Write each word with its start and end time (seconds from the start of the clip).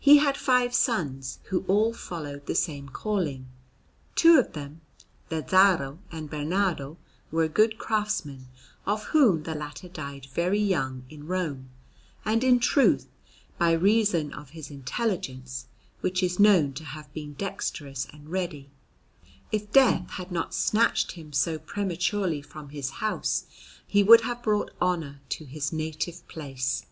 He 0.00 0.16
had 0.16 0.38
five 0.38 0.72
sons, 0.74 1.40
who 1.50 1.62
all 1.68 1.92
followed 1.92 2.46
the 2.46 2.54
same 2.54 2.88
calling; 2.88 3.48
two 4.14 4.38
of 4.38 4.54
them, 4.54 4.80
Lazzaro 5.30 5.98
and 6.10 6.30
Bernardo, 6.30 6.96
were 7.30 7.48
good 7.48 7.76
craftsmen, 7.76 8.48
of 8.86 9.04
whom 9.08 9.42
the 9.42 9.54
latter 9.54 9.86
died 9.90 10.24
very 10.32 10.58
young 10.58 11.04
in 11.10 11.26
Rome; 11.26 11.68
and 12.24 12.42
in 12.42 12.60
truth, 12.60 13.08
by 13.58 13.72
reason 13.72 14.32
of 14.32 14.48
his 14.48 14.70
intelligence, 14.70 15.66
which 16.00 16.22
is 16.22 16.40
known 16.40 16.72
to 16.72 16.84
have 16.84 17.12
been 17.12 17.34
dexterous 17.34 18.06
and 18.10 18.30
ready, 18.30 18.70
if 19.52 19.70
death 19.70 20.12
had 20.12 20.32
not 20.32 20.54
snatched 20.54 21.12
him 21.12 21.30
so 21.30 21.58
prematurely 21.58 22.40
from 22.40 22.70
his 22.70 22.88
house, 23.04 23.44
he 23.86 24.02
would 24.02 24.22
have 24.22 24.42
brought 24.42 24.72
honour 24.80 25.20
to 25.28 25.44
his 25.44 25.74
native 25.74 26.26
place. 26.26 26.86